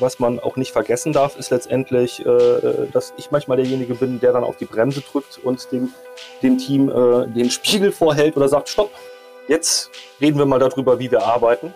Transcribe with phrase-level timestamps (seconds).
[0.00, 4.32] was man auch nicht vergessen darf, ist letztendlich, äh, dass ich manchmal derjenige bin, der
[4.32, 5.90] dann auf die Bremse drückt und dem,
[6.42, 8.90] dem Team äh, den Spiegel vorhält oder sagt, stopp,
[9.48, 9.90] jetzt
[10.20, 11.72] reden wir mal darüber, wie wir arbeiten.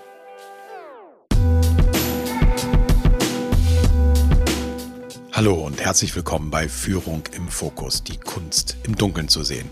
[5.32, 9.70] Hallo und herzlich willkommen bei Führung im Fokus, die Kunst im Dunkeln zu sehen.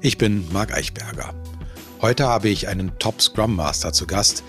[0.00, 1.34] Ich bin Marc Eichberger.
[2.00, 4.42] Heute habe ich einen Top Scrum Master zu Gast,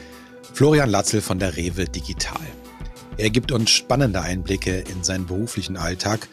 [0.53, 2.39] Florian Latzel von der Rewe Digital.
[3.17, 6.27] Er gibt uns spannende Einblicke in seinen beruflichen Alltag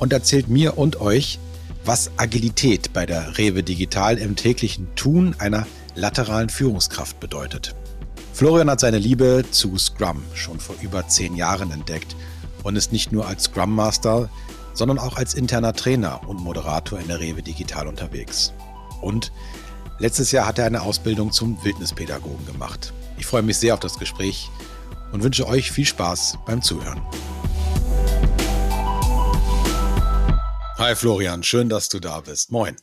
[0.00, 1.38] und erzählt mir und euch,
[1.84, 7.76] was Agilität bei der Rewe Digital im täglichen Tun einer lateralen Führungskraft bedeutet.
[8.32, 12.16] Florian hat seine Liebe zu Scrum schon vor über zehn Jahren entdeckt
[12.64, 14.28] und ist nicht nur als Scrum Master,
[14.72, 18.52] sondern auch als interner Trainer und Moderator in der Rewe Digital unterwegs.
[19.00, 19.30] Und
[20.00, 22.92] letztes Jahr hat er eine Ausbildung zum Wildnispädagogen gemacht.
[23.18, 24.50] Ich freue mich sehr auf das Gespräch
[25.14, 27.00] und wünsche euch viel Spaß beim Zuhören.
[30.76, 32.50] Hi Florian, schön, dass du da bist.
[32.50, 32.74] Moin.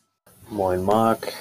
[0.50, 1.34] Moin Marc.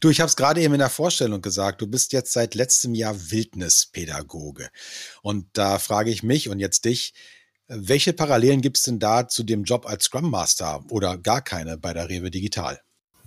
[0.00, 2.94] Du, ich habe es gerade eben in der Vorstellung gesagt, du bist jetzt seit letztem
[2.94, 4.70] Jahr Wildnispädagoge.
[5.20, 7.12] Und da frage ich mich und jetzt dich,
[7.68, 11.76] welche Parallelen gibt es denn da zu dem Job als Scrum Master oder gar keine
[11.76, 12.80] bei der Rewe Digital?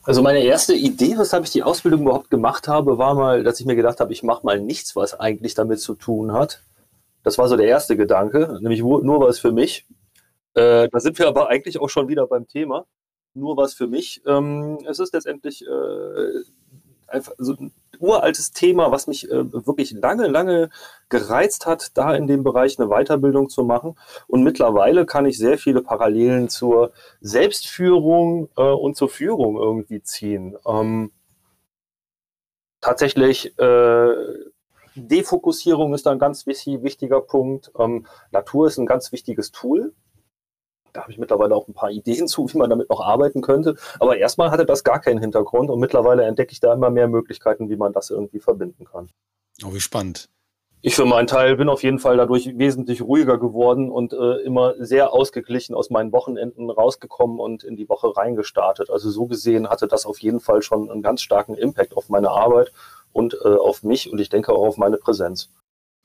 [0.03, 3.65] Also meine erste Idee, weshalb ich die Ausbildung überhaupt gemacht habe, war mal, dass ich
[3.65, 6.61] mir gedacht habe, ich mache mal nichts, was eigentlich damit zu tun hat.
[7.23, 9.85] Das war so der erste Gedanke, nämlich nur was für mich.
[10.53, 12.85] Äh, da sind wir aber eigentlich auch schon wieder beim Thema.
[13.33, 14.21] Nur was für mich.
[14.25, 16.43] Ähm, es ist letztendlich äh,
[17.11, 20.69] einfach so ein uraltes Thema, was mich äh, wirklich lange, lange
[21.09, 23.95] gereizt hat, da in dem Bereich eine Weiterbildung zu machen.
[24.27, 30.55] Und mittlerweile kann ich sehr viele Parallelen zur Selbstführung äh, und zur Führung irgendwie ziehen.
[30.65, 31.11] Ähm,
[32.81, 34.13] tatsächlich äh,
[34.95, 37.71] Defokussierung ist ein ganz wichtiger Punkt.
[37.77, 39.93] Ähm, Natur ist ein ganz wichtiges Tool
[40.93, 43.75] da habe ich mittlerweile auch ein paar Ideen zu, wie man damit noch arbeiten könnte.
[43.99, 47.69] Aber erstmal hatte das gar keinen Hintergrund und mittlerweile entdecke ich da immer mehr Möglichkeiten,
[47.69, 49.09] wie man das irgendwie verbinden kann.
[49.63, 50.29] Oh, wie spannend.
[50.81, 54.75] Ich für meinen Teil bin auf jeden Fall dadurch wesentlich ruhiger geworden und äh, immer
[54.77, 58.89] sehr ausgeglichen aus meinen Wochenenden rausgekommen und in die Woche reingestartet.
[58.89, 62.29] Also so gesehen hatte das auf jeden Fall schon einen ganz starken Impact auf meine
[62.29, 62.71] Arbeit
[63.11, 65.49] und äh, auf mich und ich denke auch auf meine Präsenz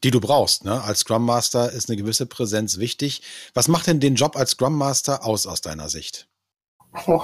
[0.04, 0.64] die du brauchst.
[0.64, 0.82] Ne?
[0.82, 3.22] Als Scrum Master ist eine gewisse Präsenz wichtig.
[3.54, 6.28] Was macht denn den Job als Scrum Master aus aus deiner Sicht?
[7.06, 7.22] Oh,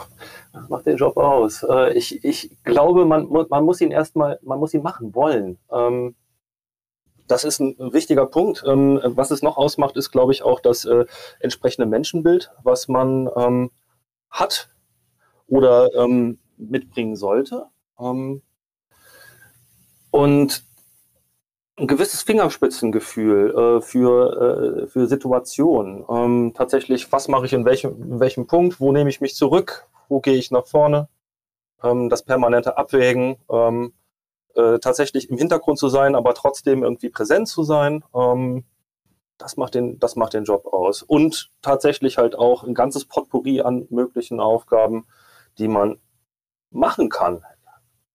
[0.53, 1.63] was macht den Job aus?
[1.63, 5.59] Äh, ich, ich glaube, man, man muss ihn erstmal, man muss ihn machen wollen.
[5.71, 6.17] Ähm,
[7.29, 8.65] das ist ein wichtiger Punkt.
[8.67, 11.05] Ähm, was es noch ausmacht, ist, glaube ich, auch das äh,
[11.39, 13.71] entsprechende Menschenbild, was man ähm,
[14.31, 14.71] hat
[15.47, 15.89] oder
[16.57, 17.67] mitbringen sollte.
[20.13, 20.65] Und
[21.81, 26.05] ein gewisses Fingerspitzengefühl äh, für, äh, für Situationen.
[26.09, 29.87] Ähm, tatsächlich, was mache ich in welchem, in welchem Punkt, wo nehme ich mich zurück,
[30.09, 31.09] wo gehe ich nach vorne,
[31.83, 33.95] ähm, das permanente Abwägen, ähm,
[34.55, 38.65] äh, tatsächlich im Hintergrund zu sein, aber trotzdem irgendwie präsent zu sein, ähm,
[39.39, 41.03] das, macht den, das macht den Job aus.
[41.03, 45.07] Und tatsächlich halt auch ein ganzes Potpourri an möglichen Aufgaben,
[45.57, 45.99] die man
[46.71, 47.43] machen kann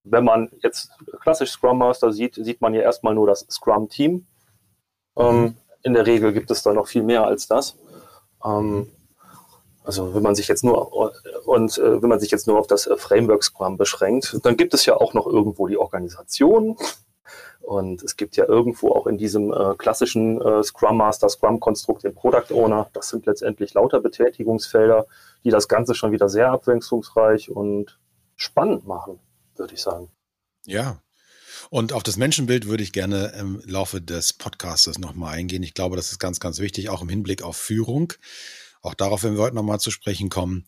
[0.05, 4.25] wenn man jetzt klassisch Scrum Master sieht, sieht man ja erstmal nur das Scrum-Team.
[5.17, 5.57] Ähm, mhm.
[5.83, 7.77] in der Regel gibt es da noch viel mehr als das.
[8.43, 8.91] Ähm,
[9.83, 10.91] also wenn man sich jetzt nur
[11.45, 14.85] und äh, wenn man sich jetzt nur auf das Framework Scrum beschränkt, dann gibt es
[14.85, 16.77] ja auch noch irgendwo die Organisation.
[17.61, 22.03] Und es gibt ja irgendwo auch in diesem äh, klassischen äh, Scrum Master, Scrum Konstrukt
[22.03, 22.89] den Product Owner.
[22.93, 25.07] Das sind letztendlich lauter Betätigungsfelder,
[25.43, 27.97] die das Ganze schon wieder sehr abwechslungsreich und
[28.35, 29.19] spannend machen
[29.57, 30.09] würde ich sagen.
[30.65, 31.01] Ja.
[31.69, 35.63] Und auf das Menschenbild würde ich gerne im Laufe des Podcastes nochmal eingehen.
[35.63, 38.13] Ich glaube, das ist ganz, ganz wichtig, auch im Hinblick auf Führung.
[38.81, 40.67] Auch darauf werden wir heute nochmal zu sprechen kommen.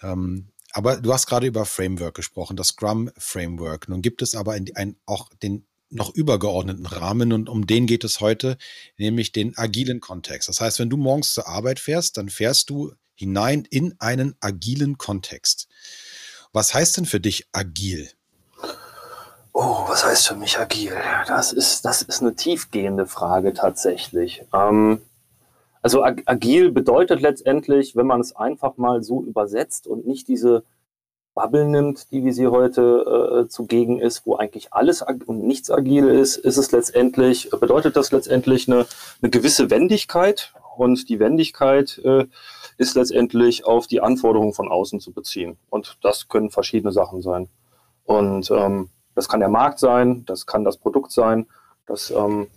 [0.00, 3.88] Ähm, aber du hast gerade über Framework gesprochen, das Scrum Framework.
[3.88, 8.20] Nun gibt es aber ein, auch den noch übergeordneten Rahmen und um den geht es
[8.20, 8.58] heute,
[8.98, 10.48] nämlich den agilen Kontext.
[10.48, 14.98] Das heißt, wenn du morgens zur Arbeit fährst, dann fährst du hinein in einen agilen
[14.98, 15.68] Kontext.
[16.56, 18.08] Was heißt denn für dich agil?
[19.52, 20.94] Oh, was heißt für mich agil?
[21.26, 24.42] Das ist, das ist eine tiefgehende Frage tatsächlich.
[24.54, 25.02] Ähm,
[25.82, 30.64] also ag agil bedeutet letztendlich, wenn man es einfach mal so übersetzt und nicht diese
[31.34, 36.08] Bubble nimmt, die wie sie heute äh, zugegen ist, wo eigentlich alles und nichts agil
[36.08, 38.86] ist, ist es letztendlich, bedeutet das letztendlich eine,
[39.20, 40.54] eine gewisse Wendigkeit.
[40.78, 42.26] Und die Wendigkeit äh,
[42.76, 45.58] ist letztendlich auf die Anforderungen von außen zu beziehen.
[45.70, 47.48] Und das können verschiedene Sachen sein.
[48.04, 51.46] Und ähm, das kann der Markt sein, das kann das Produkt sein,
[51.86, 52.48] das ähm,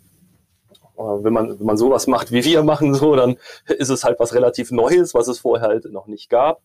[1.00, 3.38] wenn man, wenn man sowas macht, wie wir machen, so, dann
[3.68, 6.62] ist es halt was relativ Neues, was es vorher halt noch nicht gab.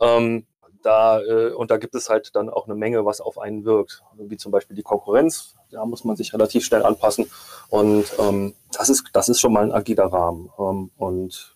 [0.00, 0.46] Ähm,
[0.82, 4.02] da, äh, und da gibt es halt dann auch eine Menge, was auf einen wirkt,
[4.16, 5.54] wie zum Beispiel die Konkurrenz.
[5.70, 7.30] Da muss man sich relativ schnell anpassen.
[7.68, 10.50] Und ähm, das, ist, das ist schon mal ein agiler Rahmen.
[10.58, 11.51] Ähm, und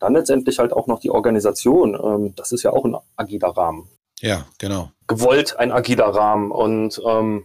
[0.00, 1.94] dann letztendlich halt auch noch die Organisation.
[1.94, 3.88] Ähm, das ist ja auch ein agiler Rahmen.
[4.20, 4.90] Ja, genau.
[5.06, 6.50] Gewollt ein agiler Rahmen.
[6.50, 7.44] Und ähm,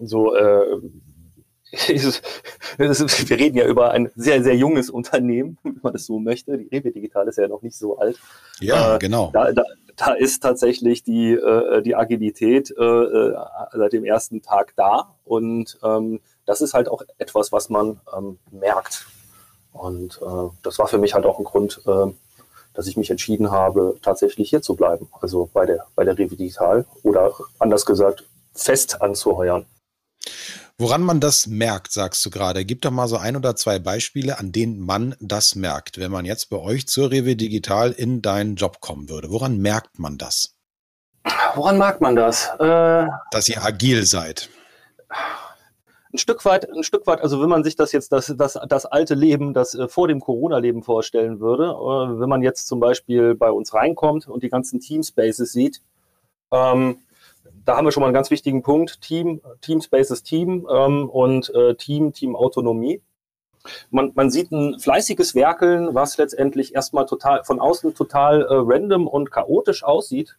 [0.00, 0.80] so, äh,
[2.76, 6.58] wir reden ja über ein sehr, sehr junges Unternehmen, wenn man es so möchte.
[6.58, 8.18] Die Rewe Digital ist ja noch nicht so alt.
[8.60, 9.30] Ja, äh, genau.
[9.32, 9.62] Da, da,
[9.96, 13.36] da, ist tatsächlich die, äh, die Agilität äh, äh,
[13.72, 15.14] seit dem ersten Tag da.
[15.24, 19.06] Und ähm, das ist halt auch etwas, was man ähm, merkt.
[19.74, 22.06] Und äh, das war für mich halt auch ein Grund, äh,
[22.74, 25.08] dass ich mich entschieden habe, tatsächlich hier zu bleiben.
[25.20, 28.24] Also bei der, bei der Rewe Digital oder anders gesagt,
[28.54, 29.66] fest anzuheuern.
[30.78, 32.64] Woran man das merkt, sagst du gerade.
[32.64, 36.24] Gib doch mal so ein oder zwei Beispiele, an denen man das merkt, wenn man
[36.24, 39.30] jetzt bei euch zur Rewe Digital in deinen Job kommen würde.
[39.30, 40.54] Woran merkt man das?
[41.54, 42.48] Woran merkt man das?
[42.58, 44.48] Äh, Dass ihr agil seid.
[46.14, 48.86] Ein Stück weit, ein Stück weit, also wenn man sich das jetzt, das, das, das
[48.86, 53.34] alte Leben, das äh, vor dem Corona-Leben vorstellen würde, äh, wenn man jetzt zum Beispiel
[53.34, 55.82] bei uns reinkommt und die ganzen Teamspaces sieht,
[56.52, 56.98] ähm,
[57.64, 59.00] da haben wir schon mal einen ganz wichtigen Punkt.
[59.00, 63.02] Team, Teamspace Team ähm, und äh, Team, Teamautonomie.
[63.90, 69.08] Man, man sieht ein fleißiges Werkeln, was letztendlich erstmal total von außen total äh, random
[69.08, 70.36] und chaotisch aussieht.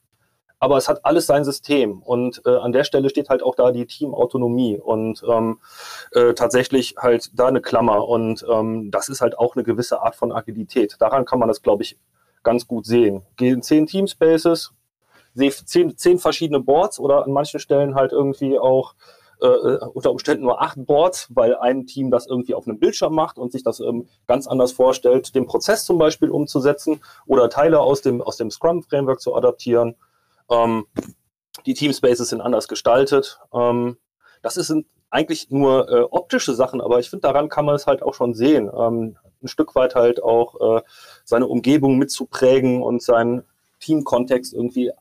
[0.59, 2.01] Aber es hat alles sein System.
[2.01, 5.59] Und äh, an der Stelle steht halt auch da die Teamautonomie und ähm,
[6.11, 8.07] äh, tatsächlich halt da eine Klammer.
[8.07, 10.95] Und ähm, das ist halt auch eine gewisse Art von Agilität.
[10.99, 11.97] Daran kann man das, glaube ich,
[12.43, 13.23] ganz gut sehen.
[13.35, 14.71] Gehen zehn Teamspaces,
[15.35, 18.95] zehn, zehn verschiedene Boards oder an manchen Stellen halt irgendwie auch
[19.41, 23.13] äh, äh, unter Umständen nur acht Boards, weil ein Team das irgendwie auf einem Bildschirm
[23.13, 27.81] macht und sich das ähm, ganz anders vorstellt, den Prozess zum Beispiel umzusetzen oder Teile
[27.81, 29.95] aus dem, aus dem Scrum-Framework zu adaptieren.
[30.49, 30.85] Ähm,
[31.65, 33.39] die Teamspaces sind anders gestaltet.
[33.53, 33.97] Ähm,
[34.41, 38.03] das sind eigentlich nur äh, optische Sachen, aber ich finde, daran kann man es halt
[38.03, 38.69] auch schon sehen.
[38.77, 40.81] Ähm, ein Stück weit halt auch äh,
[41.23, 43.43] seine Umgebung mitzuprägen und seinen
[43.79, 44.91] Teamkontext irgendwie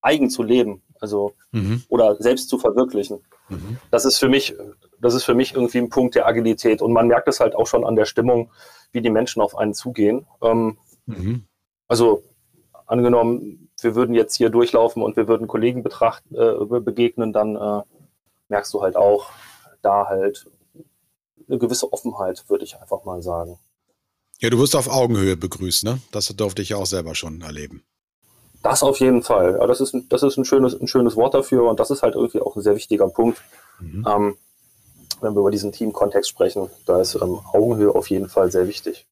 [0.00, 1.82] eigen zu leben, also mhm.
[1.88, 3.20] oder selbst zu verwirklichen.
[3.48, 3.78] Mhm.
[3.90, 4.54] Das ist für mich,
[5.00, 7.66] das ist für mich irgendwie ein Punkt der Agilität und man merkt es halt auch
[7.66, 8.50] schon an der Stimmung,
[8.92, 10.26] wie die Menschen auf einen zugehen.
[10.42, 11.44] Ähm, mhm.
[11.88, 12.22] Also
[12.86, 17.82] angenommen, wir würden jetzt hier durchlaufen und wir würden Kollegen betracht, äh, begegnen, dann äh,
[18.48, 19.30] merkst du halt auch
[19.82, 20.46] da halt
[21.48, 23.58] eine gewisse Offenheit, würde ich einfach mal sagen.
[24.40, 26.00] Ja, du wirst auf Augenhöhe begrüßt, ne?
[26.12, 27.82] Das durfte ich ja auch selber schon erleben.
[28.62, 29.56] Das auf jeden Fall.
[29.58, 32.02] Ja, das ist, ein, das ist ein, schönes, ein schönes Wort dafür und das ist
[32.02, 33.40] halt irgendwie auch ein sehr wichtiger Punkt.
[33.80, 34.06] Mhm.
[34.08, 34.36] Ähm,
[35.20, 39.06] wenn wir über diesen Teamkontext sprechen, da ist ähm, Augenhöhe auf jeden Fall sehr wichtig.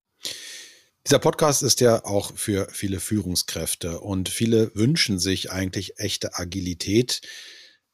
[1.06, 7.20] Dieser Podcast ist ja auch für viele Führungskräfte und viele wünschen sich eigentlich echte Agilität,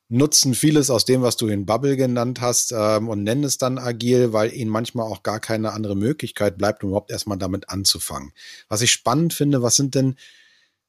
[0.09, 3.77] nutzen vieles aus dem, was du in Bubble genannt hast ähm, und nennen es dann
[3.77, 8.33] agil, weil ihnen manchmal auch gar keine andere Möglichkeit bleibt, um überhaupt erstmal damit anzufangen.
[8.69, 10.17] Was ich spannend finde, was sind denn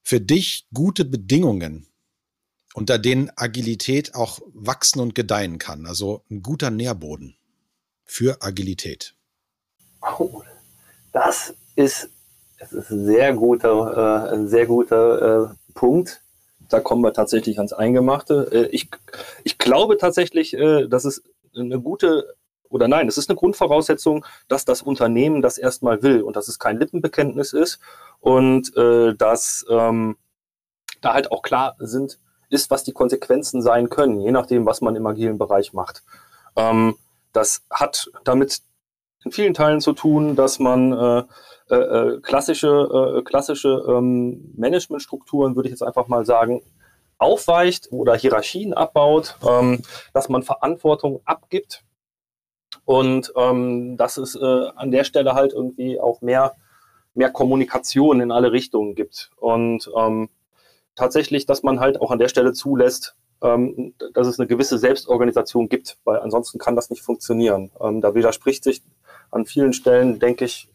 [0.02, 1.88] für dich gute Bedingungen,
[2.72, 5.84] unter denen Agilität auch wachsen und gedeihen kann?
[5.84, 7.36] Also ein guter Nährboden
[8.06, 9.14] für Agilität.
[10.00, 10.42] Oh,
[11.12, 12.08] das ist,
[12.70, 16.22] das ist ein sehr guter, äh, ein sehr guter äh, Punkt.
[16.68, 18.48] Da kommen wir tatsächlich ans Eingemachte.
[18.52, 18.88] Äh, ich,
[19.42, 21.22] ich glaube tatsächlich, äh, dass es
[21.54, 22.34] eine gute
[22.70, 26.58] oder nein, es ist eine Grundvoraussetzung, dass das Unternehmen das erstmal will und dass es
[26.58, 27.78] kein Lippenbekenntnis ist
[28.20, 30.16] und äh, dass ähm,
[31.00, 32.18] da halt auch klar sind,
[32.48, 36.02] ist, was die Konsequenzen sein können, je nachdem, was man im agilen Bereich macht.
[36.56, 36.96] Ähm,
[37.32, 38.62] das hat damit
[39.24, 41.22] in vielen Teilen zu tun, dass man äh,
[41.70, 46.62] äh, äh klassische, äh, klassische ähm, Managementstrukturen, würde ich jetzt einfach mal sagen,
[47.18, 51.84] aufweicht oder Hierarchien abbaut, ähm, dass man Verantwortung abgibt
[52.84, 56.54] und ähm, dass es äh, an der Stelle halt irgendwie auch mehr,
[57.14, 59.30] mehr Kommunikation in alle Richtungen gibt.
[59.36, 60.28] Und ähm,
[60.94, 65.68] tatsächlich, dass man halt auch an der Stelle zulässt, ähm, dass es eine gewisse Selbstorganisation
[65.68, 67.70] gibt, weil ansonsten kann das nicht funktionieren.
[67.80, 68.82] Ähm, da widerspricht sich
[69.30, 70.68] an vielen Stellen, denke ich,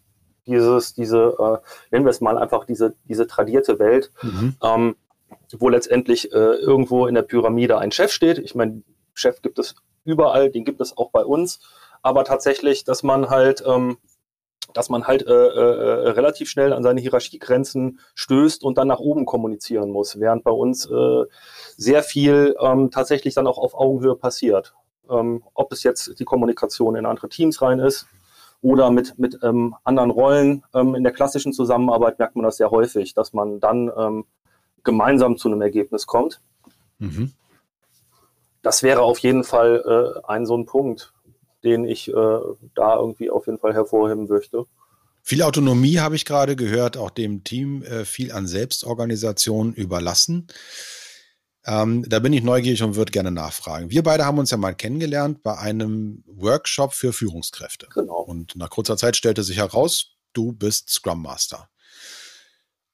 [0.49, 1.57] dieses, diese, äh,
[1.91, 4.55] nennen wir es mal einfach diese, diese tradierte Welt, mhm.
[4.63, 4.95] ähm,
[5.57, 8.37] wo letztendlich äh, irgendwo in der Pyramide ein Chef steht.
[8.39, 11.59] Ich meine, Chef gibt es überall, den gibt es auch bei uns
[12.01, 13.97] aber tatsächlich, dass man halt, ähm,
[14.73, 19.25] dass man halt äh, äh, relativ schnell an seine Hierarchiegrenzen stößt und dann nach oben
[19.25, 21.23] kommunizieren muss, während bei uns äh,
[21.75, 24.73] sehr viel ähm, tatsächlich dann auch auf Augenhöhe passiert.
[25.09, 28.05] Ähm, ob es jetzt die Kommunikation in andere Teams rein ist
[28.61, 30.63] oder mit, mit ähm, anderen Rollen.
[30.73, 34.25] Ähm, in der klassischen Zusammenarbeit merkt man das sehr häufig, dass man dann ähm,
[34.83, 36.41] gemeinsam zu einem Ergebnis kommt.
[36.99, 37.31] Mhm.
[38.61, 39.83] Das wäre auf jeden Fall
[40.25, 41.13] äh, ein so ein Punkt,
[41.63, 44.65] den ich äh, da irgendwie auf jeden Fall hervorheben möchte.
[45.21, 50.47] Viel Autonomie habe ich gerade gehört, auch dem Team äh, viel an Selbstorganisation überlassen.
[51.65, 53.89] Ähm, da bin ich neugierig und würde gerne nachfragen.
[53.89, 57.87] Wir beide haben uns ja mal kennengelernt bei einem Workshop für Führungskräfte.
[57.93, 58.21] Genau.
[58.21, 61.69] Und nach kurzer Zeit stellte sich heraus, du bist Scrum Master.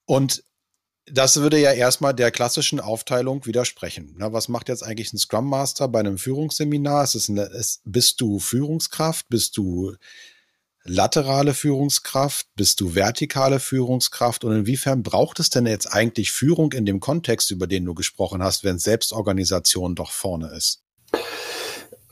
[0.06, 0.44] Und
[1.06, 4.16] das würde ja erstmal der klassischen Aufteilung widersprechen.
[4.18, 7.04] Na, was macht jetzt eigentlich ein Scrum Master bei einem Führungsseminar?
[7.04, 9.28] Ist es eine, ist, bist du Führungskraft?
[9.30, 9.96] Bist du
[10.86, 12.48] laterale Führungskraft?
[12.56, 14.44] Bist du vertikale Führungskraft?
[14.44, 18.42] Und inwiefern braucht es denn jetzt eigentlich Führung in dem Kontext, über den du gesprochen
[18.42, 20.82] hast, wenn Selbstorganisation doch vorne ist?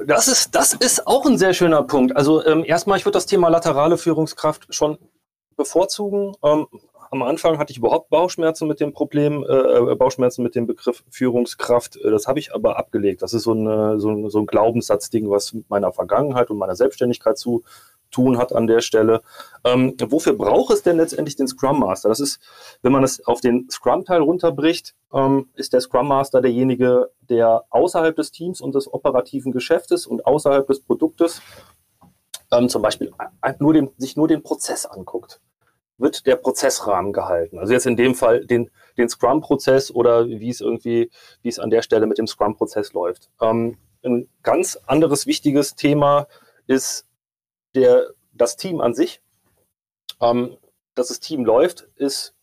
[0.06, 2.16] Das ist, das ist auch ein sehr schöner Punkt.
[2.16, 4.98] Also ähm, erstmal, ich würde das Thema laterale Führungskraft schon
[5.56, 6.36] bevorzugen.
[6.44, 6.68] Ähm,
[7.12, 11.04] am Anfang hatte ich überhaupt Bauchschmerzen mit dem Problem, äh, äh Bauchschmerzen mit dem Begriff
[11.12, 11.96] Führungskraft.
[11.98, 13.22] Äh, das habe ich aber abgelegt.
[13.22, 16.76] Das ist so, eine, so, ein, so ein Glaubenssatzding, was mit meiner Vergangenheit und meiner
[16.76, 17.64] Selbstständigkeit zu
[18.14, 19.22] tun hat an der Stelle.
[19.66, 22.10] Ähm, wofür braucht es denn letztendlich den Scrum Master?
[22.10, 22.40] Das ist,
[22.82, 28.16] wenn man es auf den Scrum-Teil runterbricht, ähm, ist der Scrum Master derjenige, der außerhalb
[28.16, 31.42] des Teams und des operativen Geschäftes und außerhalb des Produktes
[32.52, 33.12] ähm, zum Beispiel
[33.60, 35.42] nur den, sich nur den Prozess anguckt.
[35.98, 37.60] Wird der Prozessrahmen gehalten?
[37.60, 41.70] Also jetzt in dem Fall den, den Scrum-Prozess oder wie es irgendwie, wie es an
[41.70, 43.30] der Stelle mit dem Scrum-Prozess läuft.
[43.42, 46.28] Ähm, ein ganz anderes wichtiges Thema
[46.68, 47.06] ist
[47.76, 49.22] der, das Team an sich.
[50.22, 50.58] Ähm,
[50.96, 52.36] dass das Team läuft, ist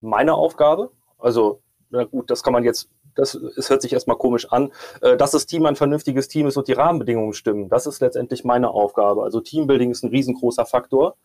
[0.00, 0.90] meine Aufgabe.
[1.18, 5.16] Also, na gut, das kann man jetzt, das, es hört sich erstmal komisch an, äh,
[5.16, 7.68] dass das Team ein vernünftiges Team ist und die Rahmenbedingungen stimmen.
[7.68, 9.24] Das ist letztendlich meine Aufgabe.
[9.24, 11.16] Also Teambuilding ist ein riesengroßer Faktor.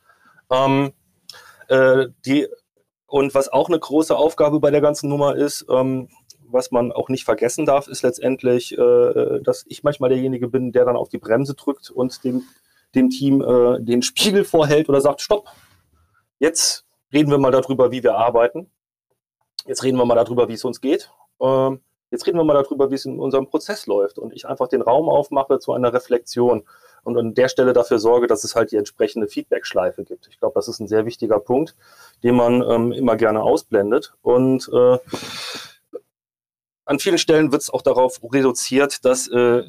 [0.49, 0.93] Ähm,
[1.67, 2.47] äh, die,
[3.05, 6.09] und was auch eine große Aufgabe bei der ganzen Nummer ist, ähm,
[6.47, 10.85] was man auch nicht vergessen darf, ist letztendlich, äh, dass ich manchmal derjenige bin, der
[10.85, 12.43] dann auf die Bremse drückt und dem
[12.95, 15.49] dem Team äh, den Spiegel vorhält oder sagt, stopp,
[16.39, 18.69] jetzt reden wir mal darüber, wie wir arbeiten.
[19.65, 21.11] Jetzt reden wir mal darüber, wie es uns geht.
[21.39, 21.79] Ähm,
[22.11, 24.19] jetzt reden wir mal darüber, wie es in unserem Prozess läuft.
[24.19, 26.63] Und ich einfach den Raum aufmache zu einer Reflexion
[27.03, 30.27] und an der Stelle dafür sorge, dass es halt die entsprechende Feedback-Schleife gibt.
[30.27, 31.75] Ich glaube, das ist ein sehr wichtiger Punkt,
[32.23, 34.13] den man ähm, immer gerne ausblendet.
[34.21, 34.97] Und äh,
[36.85, 39.63] an vielen Stellen wird es auch darauf reduziert, dass äh,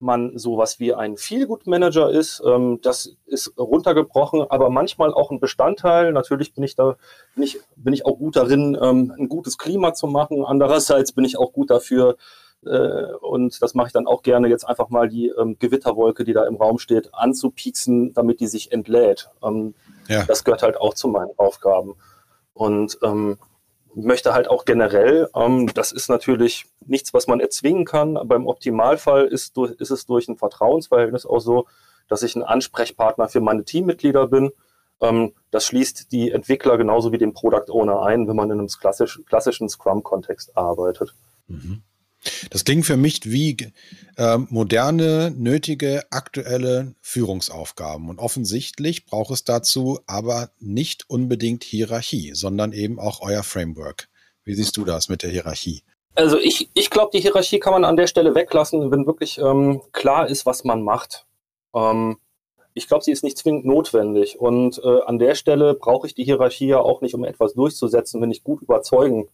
[0.00, 2.42] man sowas wie ein Feel-Good-Manager ist.
[2.44, 6.12] Ähm, das ist runtergebrochen, aber manchmal auch ein Bestandteil.
[6.12, 6.96] Natürlich bin ich da,
[7.34, 10.44] bin ich, bin ich auch gut darin, ähm, ein gutes Klima zu machen.
[10.44, 12.16] Andererseits bin ich auch gut dafür,
[12.64, 16.32] äh, und das mache ich dann auch gerne, jetzt einfach mal die ähm, Gewitterwolke, die
[16.32, 19.30] da im Raum steht, anzupieksen, damit die sich entlädt.
[19.42, 19.74] Ähm,
[20.08, 20.24] ja.
[20.24, 21.94] Das gehört halt auch zu meinen Aufgaben.
[22.52, 23.38] Und ähm,
[23.94, 28.46] möchte halt auch generell, ähm, das ist natürlich nichts, was man erzwingen kann, aber im
[28.46, 31.66] Optimalfall ist, ist es durch ein Vertrauensverhältnis auch so,
[32.08, 34.52] dass ich ein Ansprechpartner für meine Teammitglieder bin.
[35.00, 38.68] Ähm, das schließt die Entwickler genauso wie den Product Owner ein, wenn man in einem
[38.68, 41.14] klassisch, klassischen Scrum-Kontext arbeitet.
[41.48, 41.82] Mhm.
[42.50, 43.56] Das klingt für mich wie
[44.16, 48.08] äh, moderne, nötige, aktuelle Führungsaufgaben.
[48.08, 54.08] Und offensichtlich braucht es dazu aber nicht unbedingt Hierarchie, sondern eben auch euer Framework.
[54.44, 55.82] Wie siehst du das mit der Hierarchie?
[56.14, 59.80] Also ich, ich glaube, die Hierarchie kann man an der Stelle weglassen, wenn wirklich ähm,
[59.92, 61.26] klar ist, was man macht.
[61.74, 62.18] Ähm,
[62.74, 64.38] ich glaube, sie ist nicht zwingend notwendig.
[64.38, 68.20] Und äh, an der Stelle brauche ich die Hierarchie ja auch nicht, um etwas durchzusetzen,
[68.20, 69.28] wenn ich gut überzeugen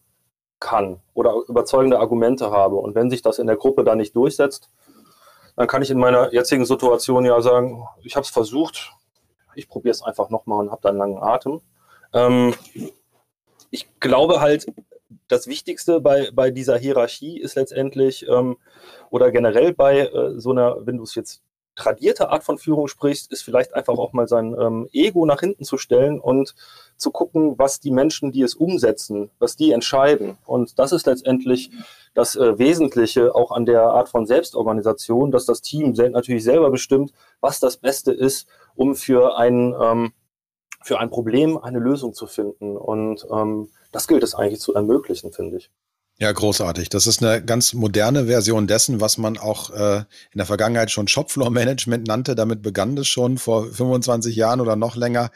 [0.60, 2.76] kann oder überzeugende Argumente habe.
[2.76, 4.70] Und wenn sich das in der Gruppe dann nicht durchsetzt,
[5.56, 8.92] dann kann ich in meiner jetzigen Situation ja sagen, ich habe es versucht,
[9.54, 11.60] ich probiere es einfach nochmal und habe dann langen Atem.
[12.12, 12.54] Ähm,
[13.70, 14.66] ich glaube halt,
[15.28, 18.58] das Wichtigste bei, bei dieser Hierarchie ist letztendlich ähm,
[19.10, 21.42] oder generell bei äh, so einer, wenn du es jetzt
[21.76, 25.64] tradierte Art von Führung sprichst, ist vielleicht einfach auch mal sein ähm, Ego nach hinten
[25.64, 26.54] zu stellen und
[26.96, 30.38] zu gucken, was die Menschen, die es umsetzen, was die entscheiden.
[30.46, 31.70] Und das ist letztendlich
[32.14, 37.12] das äh, Wesentliche auch an der Art von Selbstorganisation, dass das Team natürlich selber bestimmt,
[37.40, 40.12] was das Beste ist, um für ein, ähm,
[40.82, 42.76] für ein Problem eine Lösung zu finden.
[42.76, 45.70] Und ähm, das gilt es eigentlich zu ermöglichen, finde ich.
[46.18, 46.88] Ja, großartig.
[46.88, 51.08] Das ist eine ganz moderne Version dessen, was man auch äh, in der Vergangenheit schon
[51.08, 52.34] Shopfloor-Management nannte.
[52.34, 55.30] Damit begann das schon vor 25 Jahren oder noch länger,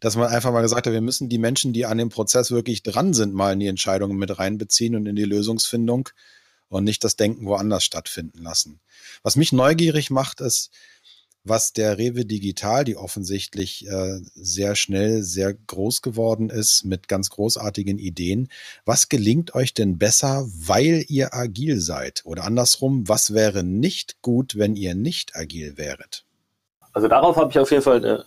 [0.00, 2.82] dass man einfach mal gesagt hat, wir müssen die Menschen, die an dem Prozess wirklich
[2.82, 6.08] dran sind, mal in die Entscheidungen mit reinbeziehen und in die Lösungsfindung
[6.68, 8.80] und nicht das Denken woanders stattfinden lassen.
[9.22, 10.70] Was mich neugierig macht, ist,
[11.48, 17.30] was der Rewe Digital, die offensichtlich äh, sehr schnell sehr groß geworden ist mit ganz
[17.30, 18.48] großartigen Ideen,
[18.84, 22.22] was gelingt euch denn besser, weil ihr agil seid?
[22.24, 26.24] Oder andersrum, was wäre nicht gut, wenn ihr nicht agil wäret?
[26.92, 28.24] Also darauf habe ich auf jeden Fall eine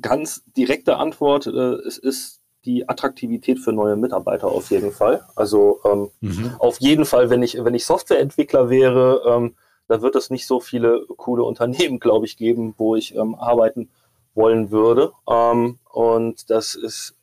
[0.00, 1.46] ganz direkte Antwort.
[1.46, 5.22] Äh, es ist die Attraktivität für neue Mitarbeiter auf jeden Fall.
[5.36, 6.54] Also ähm, mhm.
[6.58, 9.54] auf jeden Fall, wenn ich, wenn ich Softwareentwickler wäre, ähm,
[9.86, 13.90] da wird es nicht so viele coole Unternehmen, glaube ich, geben, wo ich ähm, arbeiten
[14.34, 15.12] wollen würde.
[15.28, 17.14] Ähm, und das ist,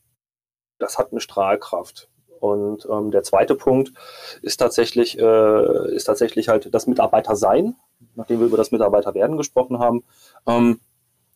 [0.80, 2.10] das hat eine Strahlkraft.
[2.40, 3.94] Und ähm, der zweite Punkt
[4.42, 7.76] ist tatsächlich, äh, ist tatsächlich halt das Mitarbeitersein,
[8.16, 10.04] nachdem wir über das Mitarbeiterwerden gesprochen haben.
[10.48, 10.80] Ähm,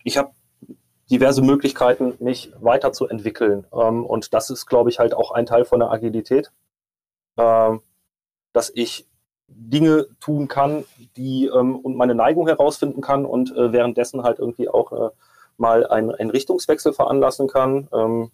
[0.04, 0.32] ich habe
[1.12, 3.68] diverse Möglichkeiten, mich weiterzuentwickeln.
[3.72, 6.52] Ähm, und das ist, glaube ich, halt auch ein Teil von der Agilität,
[7.38, 7.82] ähm,
[8.54, 9.08] dass ich
[9.48, 10.86] Dinge tun kann,
[11.18, 15.10] die ähm, und meine Neigung herausfinden kann und äh, währenddessen halt irgendwie auch äh,
[15.58, 17.88] mal einen, Richtungswechsel veranlassen kann.
[17.94, 18.32] Ähm,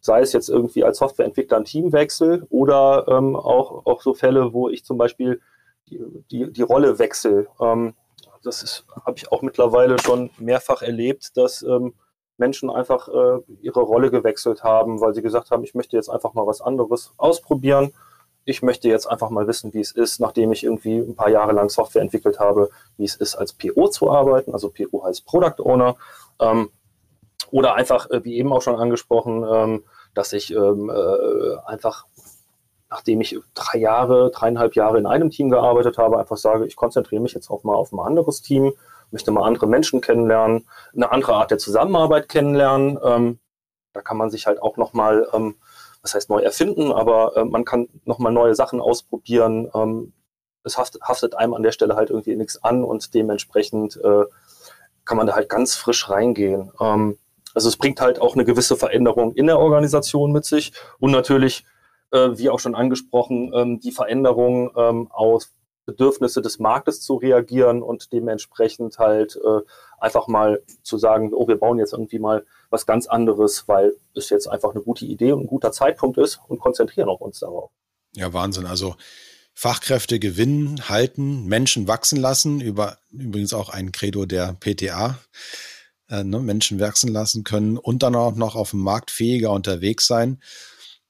[0.00, 4.68] sei es jetzt irgendwie als Softwareentwickler ein Teamwechsel oder ähm, auch, auch so Fälle, wo
[4.68, 5.40] ich zum Beispiel
[5.88, 7.46] die, die, die Rolle wechsle.
[7.60, 7.94] Ähm,
[8.42, 11.94] das habe ich auch mittlerweile schon mehrfach erlebt, dass ähm,
[12.36, 16.34] Menschen einfach äh, ihre Rolle gewechselt haben, weil sie gesagt haben, ich möchte jetzt einfach
[16.34, 17.92] mal was anderes ausprobieren
[18.44, 21.52] ich möchte jetzt einfach mal wissen, wie es ist, nachdem ich irgendwie ein paar Jahre
[21.52, 24.52] lang Software entwickelt habe, wie es ist, als PO zu arbeiten.
[24.52, 25.96] Also PO heißt Product Owner.
[26.40, 26.70] Ähm,
[27.50, 29.84] oder einfach, äh, wie eben auch schon angesprochen, ähm,
[30.14, 32.06] dass ich ähm, äh, einfach,
[32.90, 37.22] nachdem ich drei Jahre, dreieinhalb Jahre in einem Team gearbeitet habe, einfach sage, ich konzentriere
[37.22, 38.72] mich jetzt auch mal auf ein anderes Team,
[39.10, 42.98] möchte mal andere Menschen kennenlernen, eine andere Art der Zusammenarbeit kennenlernen.
[43.02, 43.38] Ähm,
[43.92, 45.54] da kann man sich halt auch nochmal ähm,
[46.04, 49.70] was heißt neu erfinden, aber äh, man kann nochmal neue Sachen ausprobieren.
[49.74, 50.12] Ähm,
[50.62, 54.24] es haftet, haftet, einem an der Stelle halt irgendwie nichts an und dementsprechend äh,
[55.04, 56.70] kann man da halt ganz frisch reingehen.
[56.78, 57.18] Ähm,
[57.54, 61.64] also es bringt halt auch eine gewisse Veränderung in der Organisation mit sich und natürlich,
[62.12, 65.52] äh, wie auch schon angesprochen, ähm, die Veränderung ähm, aus
[65.86, 69.60] Bedürfnisse des Marktes zu reagieren und dementsprechend halt äh,
[69.98, 74.28] einfach mal zu sagen, oh, wir bauen jetzt irgendwie mal was ganz anderes, weil es
[74.28, 77.70] jetzt einfach eine gute Idee und ein guter Zeitpunkt ist und konzentrieren auch uns darauf.
[78.14, 78.66] Ja, Wahnsinn.
[78.66, 78.96] Also
[79.54, 85.18] Fachkräfte gewinnen, halten, Menschen wachsen lassen, über übrigens auch ein Credo der PTA,
[86.10, 90.06] äh, ne, Menschen wachsen lassen können und dann auch noch auf dem Markt fähiger unterwegs
[90.06, 90.42] sein.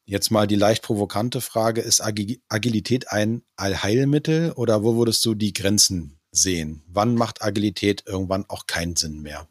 [0.05, 5.55] Jetzt mal die leicht provokante Frage, ist Agilität ein Allheilmittel oder wo würdest du die
[5.55, 6.85] Grenzen sehen?
[6.89, 9.49] Wann macht Agilität irgendwann auch keinen Sinn mehr?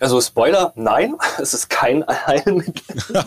[0.00, 3.24] Also Spoiler, nein, es ist kein Allheilmittel.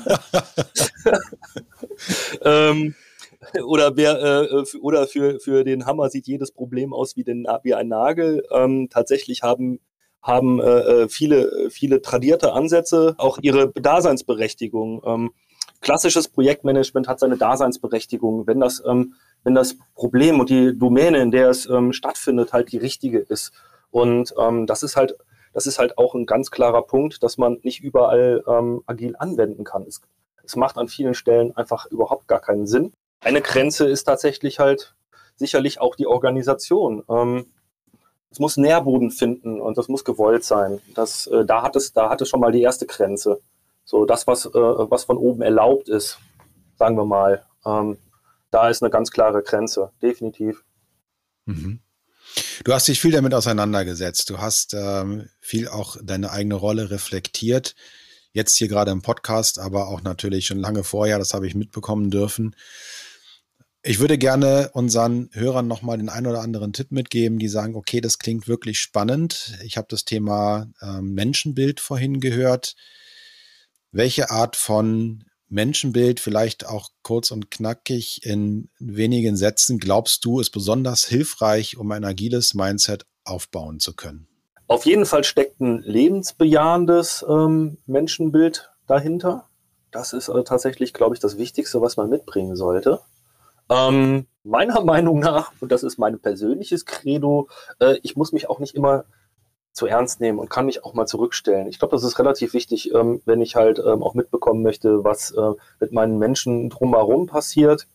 [2.41, 2.95] ähm,
[3.65, 7.73] oder wer äh, oder für, für den Hammer sieht jedes Problem aus wie, den, wie
[7.73, 8.43] ein Nagel.
[8.51, 9.79] Ähm, tatsächlich haben
[10.21, 15.01] haben äh, äh viele viele tradierte Ansätze auch ihre Daseinsberechtigung.
[15.05, 15.32] Ähm,
[15.82, 21.32] klassisches Projektmanagement hat seine Daseinsberechtigung, wenn das, ähm, wenn das Problem und die Domäne, in
[21.32, 23.51] der es ähm, stattfindet, halt die richtige ist.
[23.91, 25.15] Und ähm, das ist halt,
[25.53, 29.63] das ist halt auch ein ganz klarer Punkt, dass man nicht überall ähm, agil anwenden
[29.63, 29.83] kann.
[29.83, 30.01] Es,
[30.43, 32.93] es macht an vielen Stellen einfach überhaupt gar keinen Sinn.
[33.21, 34.95] Eine Grenze ist tatsächlich halt
[35.35, 37.03] sicherlich auch die Organisation.
[37.09, 37.47] Ähm,
[38.31, 40.79] es muss Nährboden finden und das muss gewollt sein.
[40.93, 43.41] Das, äh, da, hat es, da hat es schon mal die erste Grenze.
[43.83, 46.19] So das, was, äh, was von oben erlaubt ist,
[46.77, 47.97] sagen wir mal, ähm,
[48.51, 50.63] da ist eine ganz klare Grenze, definitiv.
[51.45, 51.79] Mhm.
[52.63, 54.29] Du hast dich viel damit auseinandergesetzt.
[54.29, 57.75] Du hast ähm, viel auch deine eigene Rolle reflektiert.
[58.31, 62.11] Jetzt hier gerade im Podcast, aber auch natürlich schon lange vorher, das habe ich mitbekommen
[62.11, 62.55] dürfen.
[63.81, 68.01] Ich würde gerne unseren Hörern nochmal den einen oder anderen Tipp mitgeben, die sagen, okay,
[68.01, 69.57] das klingt wirklich spannend.
[69.63, 72.75] Ich habe das Thema ähm, Menschenbild vorhin gehört.
[73.91, 80.51] Welche Art von Menschenbild, vielleicht auch kurz und knackig in wenigen Sätzen, glaubst du, ist
[80.51, 84.27] besonders hilfreich, um ein agiles Mindset aufbauen zu können?
[84.67, 89.45] Auf jeden Fall steckt ein lebensbejahendes ähm, Menschenbild dahinter.
[89.91, 92.99] Das ist äh, tatsächlich, glaube ich, das Wichtigste, was man mitbringen sollte.
[93.69, 98.59] Ähm, meiner Meinung nach, und das ist mein persönliches Credo, äh, ich muss mich auch
[98.59, 99.05] nicht immer
[99.73, 101.67] zu ernst nehmen und kann mich auch mal zurückstellen.
[101.67, 105.32] Ich glaube, das ist relativ wichtig, ähm, wenn ich halt ähm, auch mitbekommen möchte, was
[105.32, 107.88] äh, mit meinen Menschen drumherum passiert.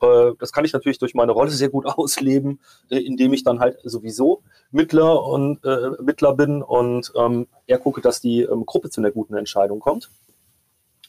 [0.00, 3.60] Äh, das kann ich natürlich durch meine Rolle sehr gut ausleben, äh, indem ich dann
[3.60, 8.90] halt sowieso Mittler und äh, Mittler bin und ähm, eher gucke, dass die ähm, Gruppe
[8.90, 10.10] zu einer guten Entscheidung kommt.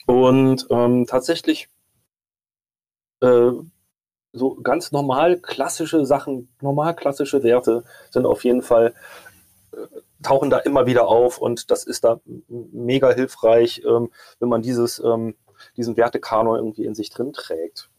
[0.06, 1.70] Und ähm, tatsächlich
[4.34, 8.94] so ganz normal klassische Sachen, normal klassische Werte sind auf jeden Fall
[10.24, 15.00] tauchen da immer wieder auf und das ist da mega hilfreich, ähm, wenn man dieses,
[15.00, 15.36] ähm,
[15.78, 17.90] diesen Wertekanon irgendwie in sich drin trägt.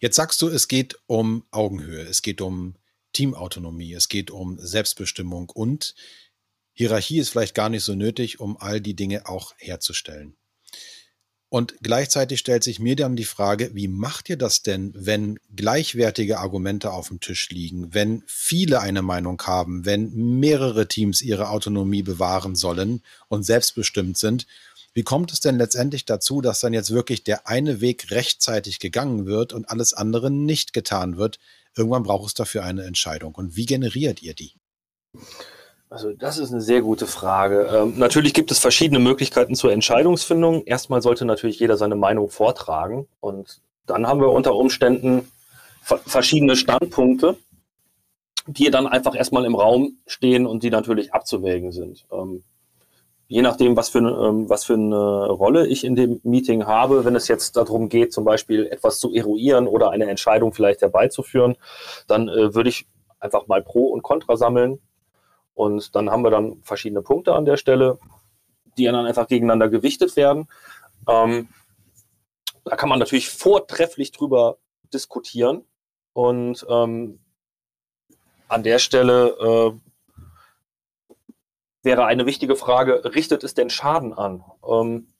[0.00, 2.76] Jetzt sagst du, es geht um Augenhöhe, es geht um
[3.12, 5.94] Teamautonomie, es geht um Selbstbestimmung und
[6.72, 10.36] Hierarchie ist vielleicht gar nicht so nötig, um all die Dinge auch herzustellen.
[11.56, 16.38] Und gleichzeitig stellt sich mir dann die Frage, wie macht ihr das denn, wenn gleichwertige
[16.38, 22.02] Argumente auf dem Tisch liegen, wenn viele eine Meinung haben, wenn mehrere Teams ihre Autonomie
[22.02, 24.46] bewahren sollen und selbstbestimmt sind?
[24.92, 29.24] Wie kommt es denn letztendlich dazu, dass dann jetzt wirklich der eine Weg rechtzeitig gegangen
[29.24, 31.38] wird und alles andere nicht getan wird?
[31.74, 33.34] Irgendwann braucht es dafür eine Entscheidung.
[33.34, 34.52] Und wie generiert ihr die?
[35.88, 37.68] Also das ist eine sehr gute Frage.
[37.72, 40.64] Ähm, natürlich gibt es verschiedene Möglichkeiten zur Entscheidungsfindung.
[40.64, 45.30] Erstmal sollte natürlich jeder seine Meinung vortragen und dann haben wir unter Umständen
[45.82, 47.36] verschiedene Standpunkte,
[48.48, 52.04] die dann einfach erstmal im Raum stehen und die natürlich abzuwägen sind.
[52.10, 52.42] Ähm,
[53.28, 57.14] je nachdem, was für, ähm, was für eine Rolle ich in dem Meeting habe, wenn
[57.14, 61.56] es jetzt darum geht, zum Beispiel etwas zu eruieren oder eine Entscheidung vielleicht herbeizuführen,
[62.08, 62.86] dann äh, würde ich
[63.20, 64.80] einfach mal Pro und Contra sammeln
[65.56, 67.98] und dann haben wir dann verschiedene Punkte an der Stelle,
[68.76, 70.48] die dann einfach gegeneinander gewichtet werden.
[71.08, 71.48] Ähm,
[72.64, 74.58] da kann man natürlich vortrefflich drüber
[74.92, 75.64] diskutieren.
[76.12, 77.20] Und ähm,
[78.48, 81.32] an der Stelle äh,
[81.82, 84.44] wäre eine wichtige Frage, richtet es denn Schaden an?
[84.68, 85.14] Ähm,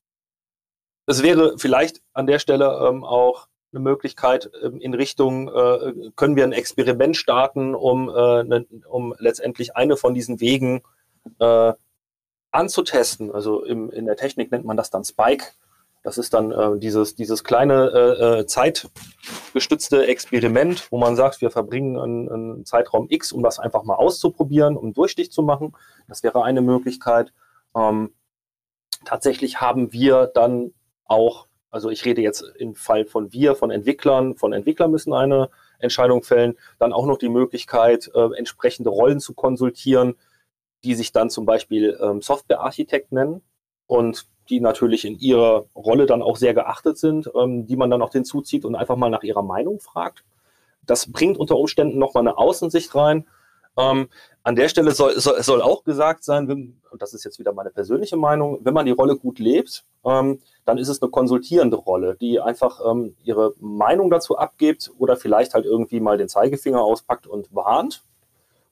[1.06, 6.36] es wäre vielleicht an der Stelle ähm, auch eine Möglichkeit ähm, in Richtung, äh, können
[6.36, 10.82] wir ein Experiment starten, um, äh, ne, um letztendlich eine von diesen Wegen
[11.38, 11.72] äh,
[12.50, 13.30] anzutesten.
[13.32, 15.44] Also in der Technik nennt man das dann Spike.
[16.02, 21.98] Das ist dann äh, dieses, dieses kleine äh, zeitgestützte Experiment, wo man sagt, wir verbringen
[21.98, 25.76] einen, einen Zeitraum X, um das einfach mal auszuprobieren, um Durchstich zu machen.
[26.08, 27.32] Das wäre eine Möglichkeit.
[27.76, 28.14] Ähm,
[29.04, 30.72] tatsächlich haben wir dann
[31.04, 35.50] auch also ich rede jetzt im Fall von wir, von Entwicklern, von Entwicklern müssen eine
[35.78, 40.14] Entscheidung fällen, dann auch noch die Möglichkeit, äh, entsprechende Rollen zu konsultieren,
[40.84, 43.42] die sich dann zum Beispiel ähm, Softwarearchitekt nennen
[43.86, 48.00] und die natürlich in ihrer Rolle dann auch sehr geachtet sind, ähm, die man dann
[48.00, 50.24] auch hinzuzieht und einfach mal nach ihrer Meinung fragt.
[50.86, 53.26] Das bringt unter Umständen nochmal eine Außensicht rein.
[53.76, 54.08] Ähm,
[54.46, 57.52] an der Stelle soll, soll, soll auch gesagt sein, wenn, und das ist jetzt wieder
[57.52, 61.76] meine persönliche Meinung, wenn man die Rolle gut lebt, ähm, dann ist es eine konsultierende
[61.76, 66.80] Rolle, die einfach ähm, ihre Meinung dazu abgibt oder vielleicht halt irgendwie mal den Zeigefinger
[66.80, 68.04] auspackt und warnt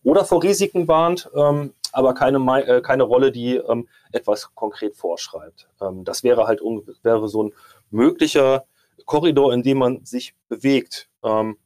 [0.05, 5.67] oder vor Risiken warnt, ähm, aber keine, äh, keine Rolle, die ähm, etwas konkret vorschreibt.
[5.81, 6.61] Ähm, das wäre halt
[7.03, 7.53] wäre so ein
[7.91, 8.65] möglicher
[9.07, 11.09] Korridor, in dem man sich bewegt.
[11.25, 11.57] Ähm,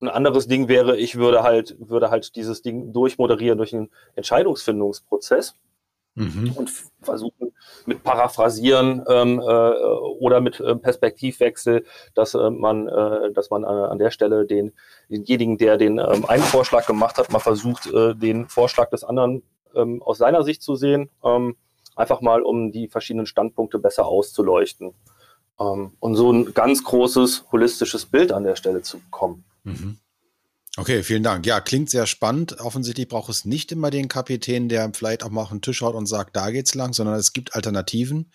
[0.00, 5.54] ein anderes Ding wäre, ich würde halt, würde halt dieses Ding durchmoderieren durch einen Entscheidungsfindungsprozess
[6.14, 6.52] mhm.
[6.54, 7.52] und versuchen
[7.86, 13.66] mit Paraphrasieren ähm, äh, oder mit äh, Perspektivwechsel, dass äh, man, äh, dass man äh,
[13.66, 14.72] an der Stelle den,
[15.08, 19.42] denjenigen, der den ähm, einen Vorschlag gemacht hat, mal versucht, äh, den Vorschlag des anderen
[19.74, 21.56] ähm, aus seiner Sicht zu sehen, ähm,
[21.94, 24.94] einfach mal um die verschiedenen Standpunkte besser auszuleuchten
[25.60, 29.44] ähm, und so ein ganz großes holistisches Bild an der Stelle zu bekommen.
[29.66, 29.98] Mhm.
[30.78, 31.46] Okay, vielen Dank.
[31.46, 32.60] Ja, klingt sehr spannend.
[32.60, 35.94] Offensichtlich braucht es nicht immer den Kapitän, der vielleicht auch mal auf den Tisch haut
[35.94, 38.30] und sagt, da geht's lang, sondern es gibt Alternativen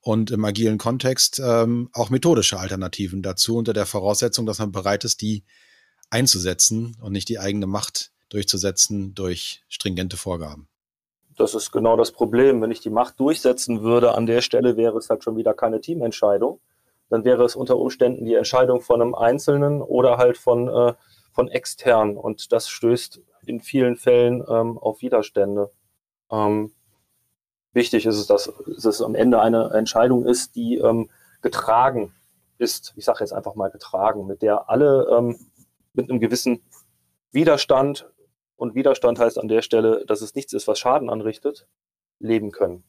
[0.00, 5.04] und im agilen Kontext ähm, auch methodische Alternativen dazu, unter der Voraussetzung, dass man bereit
[5.04, 5.44] ist, die
[6.08, 10.68] einzusetzen und nicht die eigene Macht durchzusetzen durch stringente Vorgaben.
[11.36, 12.62] Das ist genau das Problem.
[12.62, 15.80] Wenn ich die Macht durchsetzen würde, an der Stelle wäre es halt schon wieder keine
[15.80, 16.60] Teamentscheidung.
[17.08, 20.94] Dann wäre es unter Umständen die Entscheidung von einem Einzelnen oder halt von äh,
[21.36, 25.70] von extern und das stößt in vielen Fällen ähm, auf Widerstände.
[26.32, 26.72] Ähm,
[27.72, 31.10] wichtig ist es, dass, es am Ende eine Entscheidung ist, die ähm,
[31.42, 32.14] getragen
[32.56, 32.94] ist.
[32.96, 35.38] Ich sage jetzt einfach mal getragen, mit der alle ähm,
[35.92, 36.62] mit einem gewissen
[37.32, 38.10] Widerstand
[38.56, 41.68] und Widerstand heißt an der Stelle, dass es nichts ist, was Schaden anrichtet,
[42.18, 42.82] leben können.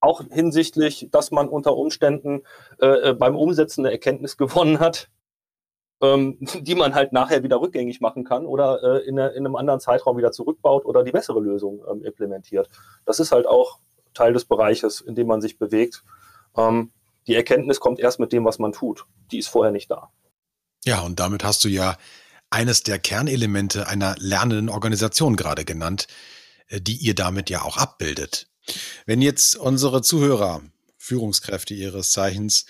[0.00, 2.42] Auch hinsichtlich, dass man unter Umständen
[2.80, 5.10] äh, äh beim Umsetzen eine Erkenntnis gewonnen hat,
[6.00, 9.80] ähm, die man halt nachher wieder rückgängig machen kann oder äh, in, in, einem anderen
[9.80, 12.68] Zeitraum wieder zurückbaut oder die bessere Lösung ähm, implementiert.
[13.04, 13.78] Das ist halt auch
[14.14, 16.02] Teil des Bereiches, in dem man sich bewegt.
[16.56, 16.90] Ähm,
[17.26, 19.04] die Erkenntnis kommt erst mit dem, was man tut.
[19.30, 20.10] Die ist vorher nicht da.
[20.84, 21.96] Ja, und damit hast du ja
[22.48, 26.06] eines der Kernelemente einer lernenden Organisation gerade genannt,
[26.68, 28.49] äh, die ihr damit ja auch abbildet.
[29.06, 30.62] Wenn jetzt unsere Zuhörer,
[30.96, 32.66] Führungskräfte ihres Zeichens,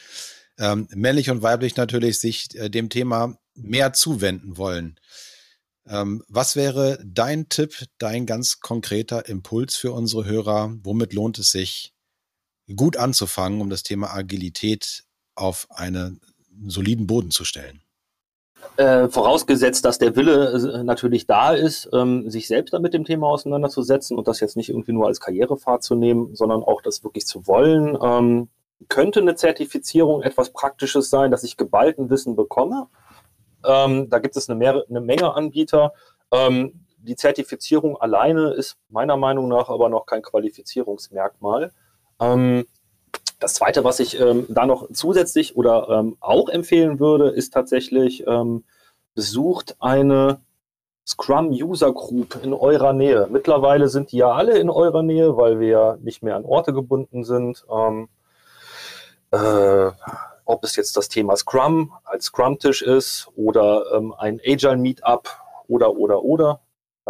[0.58, 5.00] ähm, männlich und weiblich natürlich sich äh, dem Thema mehr zuwenden wollen.
[5.86, 10.76] Ähm, was wäre dein Tipp, dein ganz konkreter Impuls für unsere Hörer?
[10.82, 11.94] Womit lohnt es sich,
[12.76, 16.20] gut anzufangen, um das Thema Agilität auf einen
[16.66, 17.82] soliden Boden zu stellen?
[18.76, 23.04] Äh, vorausgesetzt, dass der Wille äh, natürlich da ist, ähm, sich selbst dann mit dem
[23.04, 27.04] Thema auseinanderzusetzen und das jetzt nicht irgendwie nur als Karrierefahrt zu nehmen, sondern auch das
[27.04, 27.98] wirklich zu wollen.
[28.02, 28.48] Ähm,
[28.88, 32.86] könnte eine Zertifizierung etwas Praktisches sein, dass ich geballten Wissen bekomme.
[33.66, 35.92] Ähm, da gibt es eine, mehr, eine Menge Anbieter.
[36.32, 41.72] Ähm, die Zertifizierung alleine ist meiner Meinung nach aber noch kein Qualifizierungsmerkmal.
[43.40, 48.26] Das Zweite, was ich ähm, da noch zusätzlich oder ähm, auch empfehlen würde, ist tatsächlich,
[48.26, 48.64] ähm,
[49.14, 50.40] besucht eine
[51.06, 53.26] Scrum User Group in eurer Nähe.
[53.30, 56.72] Mittlerweile sind die ja alle in eurer Nähe, weil wir ja nicht mehr an Orte
[56.72, 57.64] gebunden sind.
[57.68, 58.08] Ähm,
[59.32, 59.90] äh,
[60.44, 65.30] ob es jetzt das Thema Scrum als Scrum-Tisch ist oder ähm, ein Agile Meetup
[65.66, 66.60] oder, oder, oder.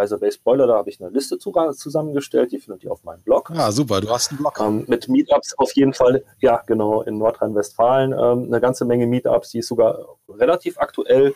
[0.08, 3.50] Base Spoiler, da habe ich eine Liste zu, zusammengestellt, die findet ihr auf meinem Blog.
[3.54, 4.58] Ja, super, du hast einen Blog.
[4.60, 9.50] Ähm, mit Meetups auf jeden Fall, ja, genau, in Nordrhein-Westfalen ähm, eine ganze Menge Meetups,
[9.50, 11.34] die ist sogar relativ aktuell.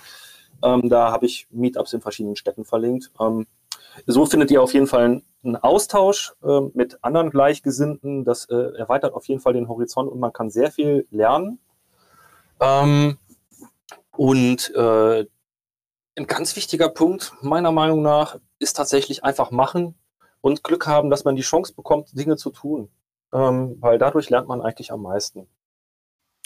[0.63, 3.11] Ähm, da habe ich Meetups in verschiedenen Städten verlinkt.
[3.21, 3.47] Ähm,
[4.07, 8.25] so findet ihr auf jeden Fall einen Austausch äh, mit anderen Gleichgesinnten.
[8.25, 11.59] Das äh, erweitert auf jeden Fall den Horizont und man kann sehr viel lernen.
[12.61, 13.19] Ähm,
[14.17, 15.27] und äh,
[16.17, 19.95] ein ganz wichtiger Punkt meiner Meinung nach ist tatsächlich einfach machen
[20.41, 22.91] und Glück haben, dass man die Chance bekommt, Dinge zu tun.
[23.33, 25.49] Ähm, weil dadurch lernt man eigentlich am meisten.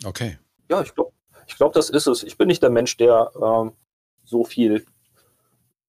[0.05, 0.39] Okay.
[0.71, 1.13] Ja, ich glaube,
[1.47, 2.23] ich glaub, das ist es.
[2.23, 3.73] Ich bin nicht der Mensch, der ähm,
[4.25, 4.87] so viel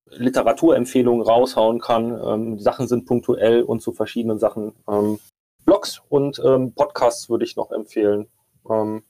[0.08, 2.20] Literaturempfehlungen raushauen kann.
[2.22, 4.74] Ähm, die Sachen sind punktuell und zu verschiedenen Sachen.
[4.90, 5.20] Ähm,
[5.66, 8.28] Blogs und ähm, Podcasts würde ich noch empfehlen.
[8.70, 9.04] Ähm,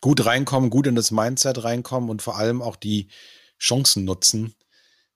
[0.00, 3.08] gut reinkommen, gut in das Mindset reinkommen und vor allem auch die
[3.58, 4.54] Chancen nutzen,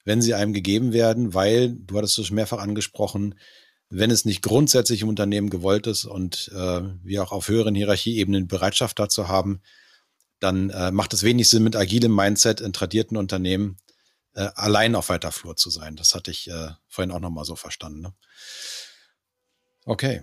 [0.04, 3.34] wenn sie einem gegeben werden, weil, du hattest es mehrfach angesprochen,
[3.90, 8.46] wenn es nicht grundsätzlich im Unternehmen gewollt ist und äh, wir auch auf höheren Hierarchieebenen
[8.46, 9.60] Bereitschaft dazu haben,
[10.38, 13.76] dann äh, macht es wenig Sinn, mit agilem Mindset in tradierten Unternehmen
[14.34, 15.96] äh, allein auf weiter Flur zu sein.
[15.96, 18.00] Das hatte ich äh, vorhin auch nochmal so verstanden.
[18.00, 18.14] Ne?
[19.84, 20.22] Okay.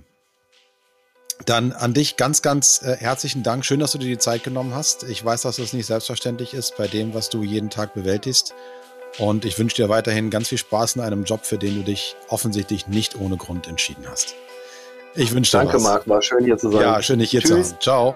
[1.46, 3.64] Dann an dich ganz, ganz äh, herzlichen Dank.
[3.64, 5.04] Schön, dass du dir die Zeit genommen hast.
[5.04, 8.54] Ich weiß, dass das nicht selbstverständlich ist bei dem, was du jeden Tag bewältigst.
[9.20, 12.16] Und ich wünsche dir weiterhin ganz viel Spaß in einem Job, für den du dich
[12.28, 14.36] offensichtlich nicht ohne Grund entschieden hast.
[15.16, 15.84] Ich wünsche dir Danke, was.
[15.84, 16.08] Marc.
[16.08, 16.82] War schön hier zu sein.
[16.82, 17.70] Ja, schön dich hier Tschüss.
[17.80, 18.16] zu haben.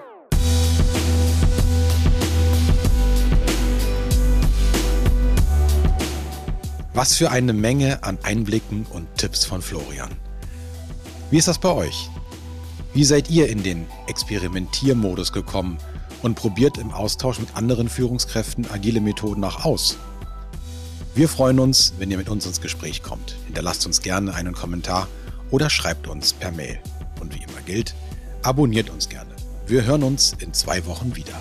[6.94, 10.10] Was für eine Menge an Einblicken und Tipps von Florian.
[11.30, 12.10] Wie ist das bei euch?
[12.94, 15.78] Wie seid ihr in den Experimentiermodus gekommen
[16.20, 19.96] und probiert im Austausch mit anderen Führungskräften agile Methoden auch aus?
[21.14, 23.36] Wir freuen uns, wenn ihr mit uns ins Gespräch kommt.
[23.46, 25.08] Hinterlasst uns gerne einen Kommentar
[25.50, 26.80] oder schreibt uns per Mail.
[27.18, 27.94] Und wie immer gilt,
[28.42, 29.34] abonniert uns gerne.
[29.66, 31.38] Wir hören uns in zwei Wochen wieder.